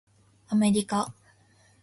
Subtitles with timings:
[0.49, 1.13] アメリカ